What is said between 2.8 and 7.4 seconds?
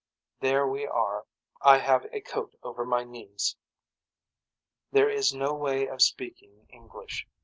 my knees. There is no way of speaking english.